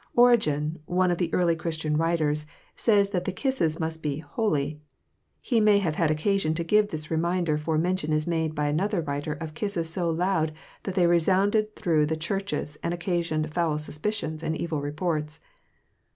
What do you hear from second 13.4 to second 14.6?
foul suspicions and